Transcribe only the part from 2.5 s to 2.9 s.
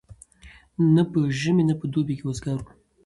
وو